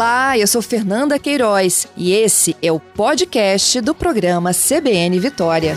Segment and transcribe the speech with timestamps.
[0.00, 5.74] Olá, eu sou Fernanda Queiroz e esse é o podcast do programa CBN Vitória.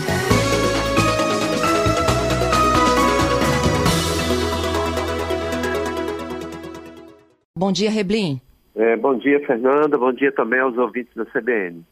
[7.54, 8.40] Bom dia, Reblin.
[8.74, 9.98] É, bom dia, Fernanda.
[9.98, 11.84] Bom dia também aos ouvintes da CBN.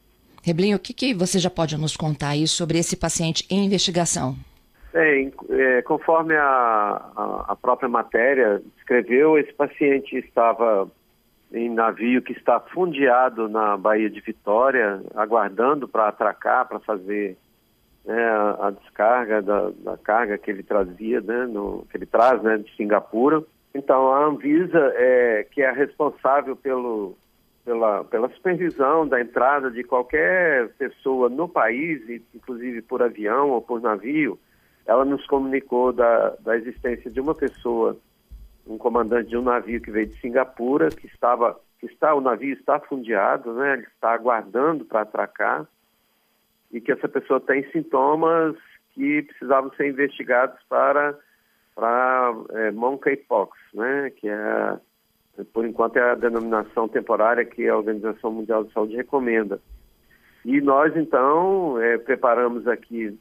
[0.43, 4.35] Reblin, o que, que você já pode nos contar aí sobre esse paciente em investigação?
[4.91, 10.91] Bem, é, conforme a, a, a, própria matéria descreveu, esse paciente estava
[11.53, 17.37] em navio que está fundeado na Baía de Vitória, aguardando para atracar, para fazer
[18.05, 18.25] né,
[18.61, 22.75] a, descarga da, da, carga que ele trazia, né, no, que ele traz né, de
[22.75, 23.43] Singapura.
[23.75, 27.17] Então, a Anvisa, é, que é responsável pelo,
[27.65, 32.01] pela, pela supervisão da entrada de qualquer pessoa no país,
[32.35, 34.39] inclusive por avião ou por navio,
[34.87, 37.97] ela nos comunicou da, da existência de uma pessoa,
[38.67, 42.55] um comandante de um navio que veio de Singapura, que estava, que está, o navio
[42.55, 43.75] está fundeado, né?
[43.75, 45.67] Ele está aguardando para atracar
[46.73, 48.57] e que essa pessoa tem sintomas
[48.95, 51.19] que precisavam ser investigados para
[51.75, 54.11] para é, monkeypox, né?
[54.11, 54.77] Que é
[55.53, 59.59] por enquanto é a denominação temporária que a Organização Mundial de Saúde recomenda.
[60.45, 63.19] E nós então é, preparamos aqui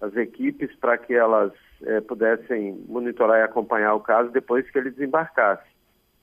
[0.00, 1.52] as equipes para que elas
[1.84, 5.66] é, pudessem monitorar e acompanhar o caso depois que ele desembarcasse.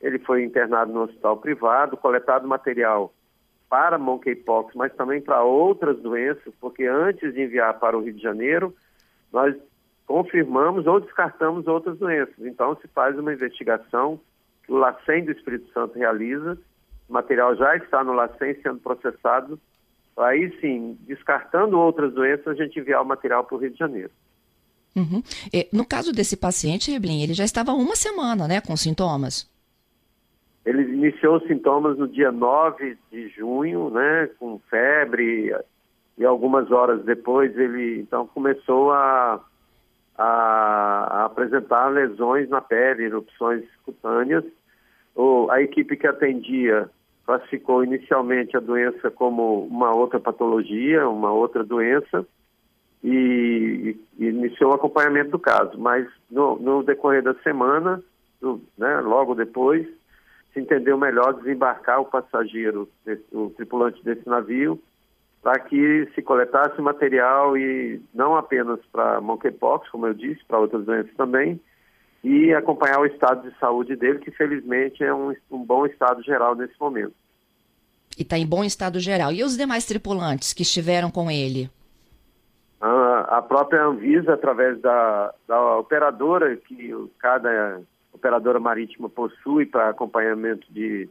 [0.02, 3.14] Ele foi internado no hospital privado, coletado material
[3.70, 8.22] para monkeypox, mas também para outras doenças, porque antes de enviar para o Rio de
[8.22, 8.76] Janeiro,
[9.34, 9.56] nós
[10.06, 12.38] confirmamos ou descartamos outras doenças.
[12.40, 14.20] Então, se faz uma investigação
[14.64, 16.58] que o LACEN do Espírito Santo realiza,
[17.10, 19.60] o material já está no LACEN sendo processado
[20.18, 24.12] Aí sim, descartando outras doenças, a gente enviar o material para o Rio de Janeiro.
[24.96, 25.22] Uhum.
[25.74, 29.46] no caso desse paciente, Reblin, ele já estava uma semana, né, com sintomas.
[30.66, 35.54] Ele iniciou os sintomas no dia 9 de junho, né, com febre,
[36.18, 39.42] e algumas horas depois ele então começou a,
[40.18, 44.46] a, a apresentar lesões na pele, erupções cutâneas.
[45.14, 46.90] O, a equipe que atendia
[47.26, 52.26] classificou inicialmente a doença como uma outra patologia, uma outra doença,
[53.06, 55.78] e, e iniciou o acompanhamento do caso.
[55.78, 58.02] Mas no, no decorrer da semana,
[58.42, 59.88] do, né, logo depois,
[60.52, 62.90] se entendeu melhor desembarcar o passageiro,
[63.32, 64.82] o tripulante desse navio,
[65.44, 70.84] para que se coletasse material e não apenas para monkeypox, como eu disse, para outras
[70.84, 71.60] doenças também,
[72.24, 76.56] e acompanhar o estado de saúde dele, que felizmente é um, um bom estado geral
[76.56, 77.14] nesse momento.
[78.18, 79.32] E está em bom estado geral.
[79.32, 81.70] E os demais tripulantes que estiveram com ele?
[83.30, 87.82] A, própria Anvisa, através da, da operadora que cada
[88.14, 91.10] operadora marítima possui para acompanhamento de,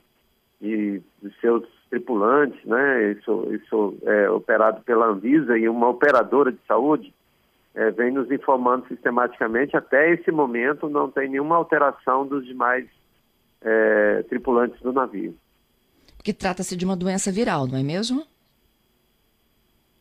[0.61, 3.13] de, de, seus tripulantes, né?
[3.13, 7.13] Isso, isso é operado pela Anvisa e uma operadora de saúde
[7.75, 9.77] é, vem nos informando sistematicamente.
[9.77, 12.87] Até esse momento não tem nenhuma alteração dos demais
[13.61, 15.35] é, tripulantes do navio.
[16.23, 18.25] Que trata-se de uma doença viral, não é mesmo?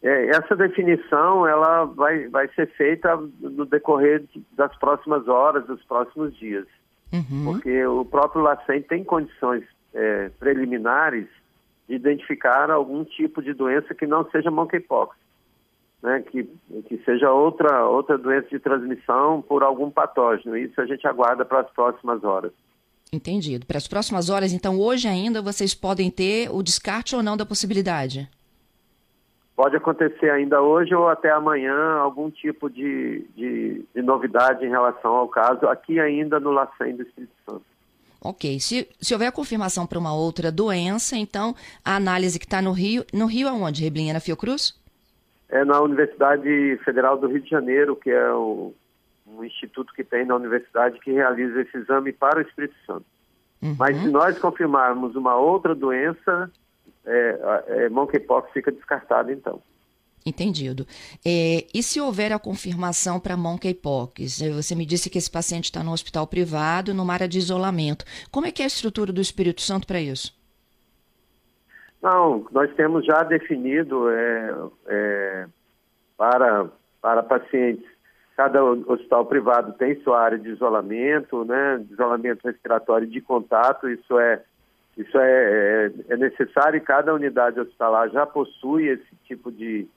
[0.03, 6.35] É, essa definição ela vai, vai ser feita no decorrer das próximas horas, dos próximos
[6.37, 6.67] dias.
[7.11, 7.45] Uhum.
[7.45, 11.27] Porque o próprio LACEN tem condições é, preliminares
[11.87, 15.15] de identificar algum tipo de doença que não seja monkeypox
[16.03, 16.43] né, que,
[16.87, 20.57] que seja outra, outra doença de transmissão por algum patógeno.
[20.57, 22.51] Isso a gente aguarda para as próximas horas.
[23.11, 23.65] Entendido.
[23.65, 27.45] Para as próximas horas, então, hoje ainda vocês podem ter o descarte ou não da
[27.45, 28.29] possibilidade?
[29.55, 35.11] Pode acontecer ainda hoje ou até amanhã algum tipo de, de, de novidade em relação
[35.11, 37.63] ao caso, aqui ainda no LACEN do Espírito Santo.
[38.19, 38.59] Ok.
[38.59, 41.53] Se, se houver confirmação para uma outra doença, então
[41.85, 43.05] a análise que está no Rio.
[43.13, 44.13] No Rio aonde, Reblinha?
[44.13, 44.81] Na Fiocruz?
[45.53, 48.73] é na Universidade Federal do Rio de Janeiro, que é o,
[49.27, 53.05] um instituto que tem na universidade que realiza esse exame para o Espírito Santo.
[53.61, 53.75] Uhum.
[53.77, 56.51] Mas se nós confirmarmos uma outra doença,
[57.05, 59.61] é, é, monkeypox fica descartado então.
[60.25, 60.87] Entendido.
[61.25, 64.41] É, e se houver a confirmação para monkeypox?
[64.41, 68.05] É, você me disse que esse paciente está no hospital privado, numa área de isolamento.
[68.31, 70.33] Como é que é a estrutura do Espírito Santo para isso?
[72.01, 74.55] Não, nós temos já definido é,
[74.87, 75.45] é,
[76.17, 76.69] para,
[77.01, 77.85] para pacientes,
[78.35, 84.19] cada hospital privado tem sua área de isolamento, né, de isolamento respiratório de contato, isso
[84.19, 84.41] é,
[84.97, 89.87] isso é, é, é necessário e cada unidade hospitalar já possui esse tipo de,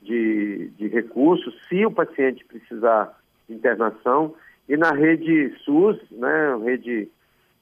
[0.00, 4.34] de, de recurso, se o paciente precisar de internação.
[4.68, 7.08] E na rede SUS, né, rede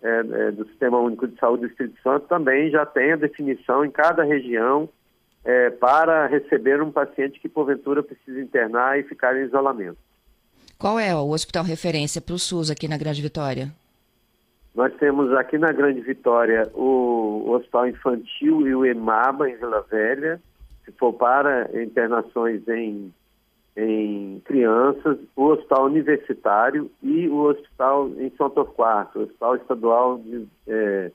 [0.02, 3.84] é, é, do Sistema Único de Saúde do Espírito Santo também já tem a definição
[3.84, 4.88] em cada região
[5.44, 9.98] é, para receber um paciente que porventura precisa internar e ficar em isolamento.
[10.78, 13.72] Qual é o hospital referência para o SUS aqui na Grande Vitória?
[14.74, 20.40] Nós temos aqui na Grande Vitória o, Hospital Infantil e o EMABA em Vila Velha,
[20.84, 23.14] se for para internações em,
[23.76, 30.46] em crianças, o Hospital Universitário e o Hospital em São Torquato, o Hospital Estadual de,
[30.66, 31.12] é,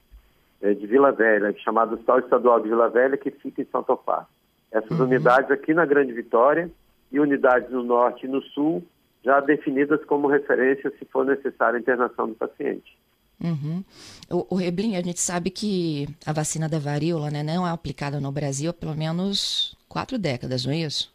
[0.61, 4.29] é, de Vila Velha, chamado Hospital Estadual de Vila Velha, que fica em São Torquato.
[4.71, 5.05] Essas uhum.
[5.05, 6.71] unidades aqui na Grande Vitória
[7.11, 8.81] e unidades no Norte e no Sul,
[9.21, 12.97] já definidas como referência se for necessária a internação do paciente.
[13.41, 13.83] Uhum.
[14.29, 18.19] O, o Reblin, a gente sabe que a vacina da varíola né, não é aplicada
[18.19, 21.13] no Brasil há pelo menos quatro décadas, não é isso?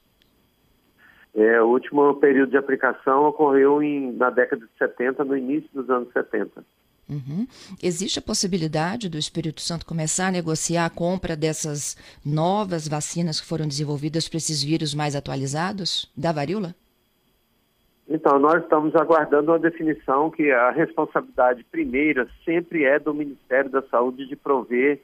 [1.35, 5.91] É, o último período de aplicação ocorreu em, na década de 70, no início dos
[5.91, 6.65] anos 70.
[7.09, 7.47] Uhum.
[7.83, 13.47] Existe a possibilidade do Espírito Santo começar a negociar a compra dessas novas vacinas que
[13.47, 16.75] foram desenvolvidas para esses vírus mais atualizados da varíola?
[18.09, 23.83] Então, nós estamos aguardando uma definição que a responsabilidade primeira sempre é do Ministério da
[23.83, 25.01] Saúde de prover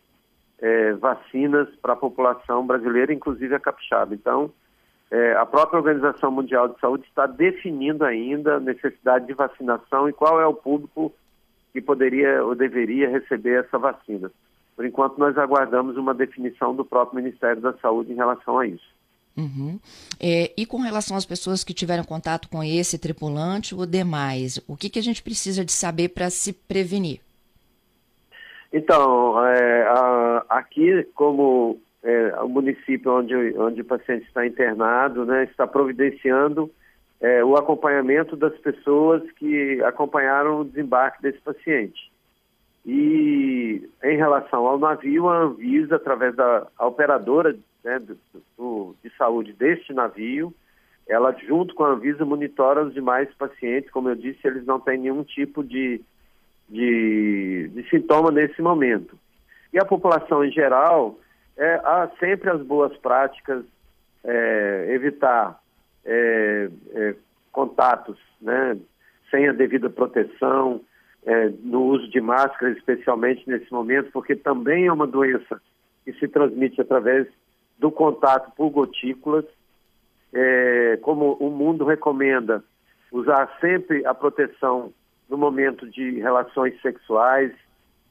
[0.59, 4.15] é, vacinas para a população brasileira, inclusive a capixaba.
[4.15, 4.53] Então,
[5.11, 10.13] é, a própria Organização Mundial de Saúde está definindo ainda a necessidade de vacinação e
[10.13, 11.13] qual é o público
[11.73, 14.31] que poderia ou deveria receber essa vacina.
[14.77, 19.00] Por enquanto, nós aguardamos uma definição do próprio Ministério da Saúde em relação a isso.
[19.37, 19.79] Uhum.
[20.21, 24.77] É, e com relação às pessoas que tiveram contato com esse tripulante ou demais, o
[24.77, 27.21] que, que a gente precisa de saber para se prevenir?
[28.73, 35.45] Então, é, a, aqui, como é, o município onde, onde o paciente está internado, né,
[35.45, 36.71] está providenciando
[37.21, 42.11] é, o acompanhamento das pessoas que acompanharam o desembarque desse paciente.
[42.87, 47.55] E em relação ao navio, a Anvisa, através da operadora
[47.85, 48.19] né, do,
[48.57, 50.55] do, de saúde deste navio,
[51.09, 54.99] ela junto com a Anvisa monitora os demais pacientes, como eu disse, eles não têm
[54.99, 56.01] nenhum tipo de,
[56.69, 59.19] de, de sintoma nesse momento.
[59.73, 61.19] E a população em geral,
[61.57, 63.65] é, há sempre as boas práticas,
[64.23, 65.61] é, evitar
[66.05, 67.15] é, é
[67.51, 68.79] contatos né,
[69.31, 70.81] sem a devida proteção,
[71.25, 75.61] é, no uso de máscara, especialmente nesse momento, porque também é uma doença
[76.05, 77.27] que se transmite através
[77.81, 79.47] do contato por gotículas,
[80.33, 82.63] é, como o mundo recomenda,
[83.11, 84.93] usar sempre a proteção
[85.29, 87.53] no momento de relações sexuais,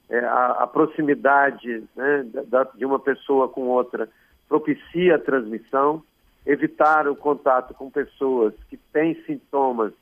[0.10, 4.10] é, a, a, proximidade né, da, de uma pessoa com outra
[4.48, 6.04] propicia a transmissão,
[6.45, 9.94] evitar o contato com pessoas que têm sintomas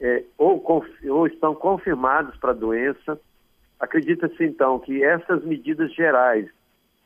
[0.00, 0.64] é, ou,
[1.08, 3.18] ou estão confirmados para a doença.
[3.78, 6.50] Acredita-se então que essas medidas gerais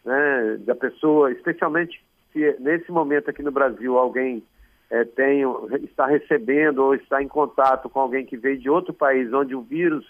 [0.04, 2.02] né, da pessoa, especialmente
[2.32, 4.43] se nesse momento aqui no Brasil alguém
[4.90, 5.43] é, tem,
[5.84, 9.62] está recebendo ou está em contato com alguém que veio de outro país onde o
[9.62, 10.04] vírus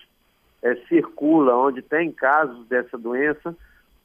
[0.63, 3.57] é, circula, onde tem casos dessa doença,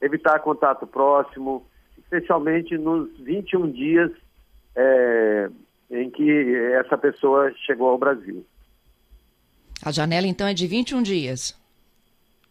[0.02, 1.66] evitar contato próximo,
[1.98, 4.12] especialmente nos 21 dias
[4.76, 5.50] é,
[5.90, 8.46] em que essa pessoa chegou ao Brasil.
[9.84, 11.56] A janela então é de 21 dias?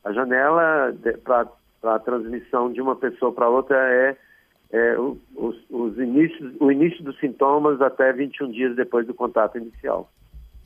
[0.04, 0.94] A janela
[1.24, 1.56] para para
[1.94, 4.16] a transmissão de uma pessoa para outra é,
[4.72, 10.10] é os, os inícios, o início dos sintomas até 21 dias depois do contato inicial.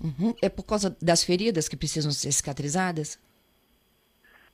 [0.02, 0.34] Uhum.
[0.40, 3.18] É por causa das feridas que precisam ser cicatrizadas?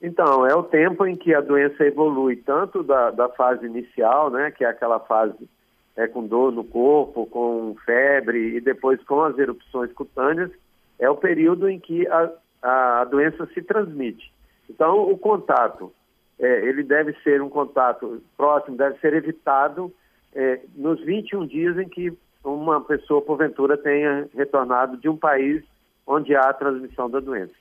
[0.03, 4.51] Então, é o tempo em que a doença evolui, tanto da, da fase inicial, né,
[4.51, 5.49] que é aquela fase
[5.97, 10.51] é, com dor no corpo, com febre, e depois com as erupções cutâneas,
[10.99, 12.31] é o período em que a,
[12.63, 14.31] a doença se transmite.
[14.69, 15.93] Então, o contato
[16.39, 19.93] é, ele deve ser um contato próximo, deve ser evitado
[20.35, 22.13] é, nos 21 dias em que
[22.45, 25.65] uma pessoa, porventura, tenha retornado de um país
[26.07, 27.55] onde há a transmissão da doença.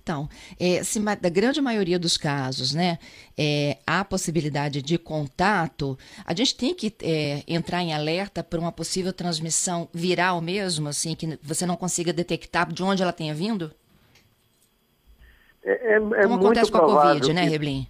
[0.00, 0.28] Então,
[0.58, 2.98] é, se, da grande maioria dos casos, né,
[3.36, 8.72] é, há possibilidade de contato, a gente tem que é, entrar em alerta para uma
[8.72, 13.72] possível transmissão viral mesmo, assim, que você não consiga detectar de onde ela tenha vindo?
[15.64, 17.86] É, é, é Como acontece com a Covid, né, Reblin?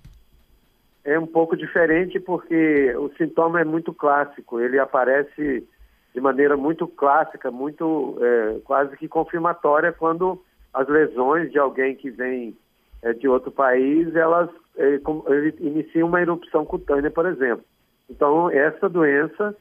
[1.05, 5.67] É um pouco diferente porque o sintoma é muito clássico, ele aparece
[6.15, 10.43] de maneira muito clássica, muito é, quase que confirmatória quando
[10.75, 12.57] as lesões de alguém que vem
[13.03, 15.25] é, de outro país, elas é, com,
[15.61, 17.65] iniciam uma erupção cutânea, por exemplo.
[18.09, 19.57] Então, essa doença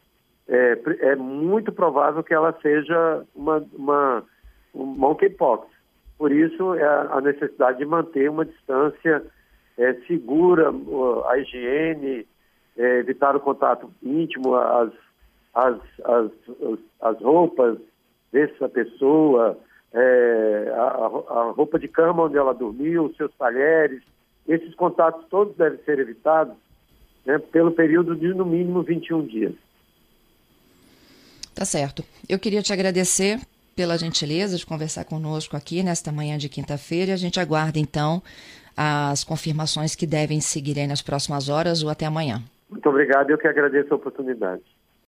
[0.48, 4.24] é, é muito provável que ela seja uma, uma
[4.74, 5.68] um monkeypox.
[6.20, 9.24] Por isso, é a necessidade de manter uma distância
[9.78, 10.70] é, segura,
[11.30, 12.28] a higiene,
[12.78, 14.92] é, evitar o contato íntimo, as,
[15.56, 16.32] as, as,
[17.00, 17.78] as roupas
[18.34, 19.58] dessa pessoa,
[19.94, 20.84] é, a,
[21.40, 24.04] a, roupa de cama onde ela dormiu, os seus talheres,
[24.46, 26.54] esses contatos todos devem ser evitados
[27.26, 29.54] né, pelo período de no mínimo 21 dias.
[31.56, 32.04] Tá certo.
[32.28, 33.40] Eu queria te agradecer
[33.80, 37.14] pela gentileza de conversar conosco aqui nesta manhã de quinta-feira.
[37.14, 38.22] A gente aguarda então
[38.76, 42.42] as confirmações que devem seguir nas próximas horas ou até amanhã.
[42.70, 44.62] Muito obrigado, eu que agradeço a oportunidade.